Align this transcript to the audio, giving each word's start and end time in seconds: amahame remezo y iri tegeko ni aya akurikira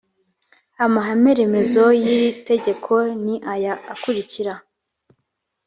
amahame 0.85 1.31
remezo 1.39 1.83
y 2.01 2.03
iri 2.13 2.29
tegeko 2.49 2.93
ni 3.23 3.35
aya 3.53 3.73
akurikira 3.93 4.53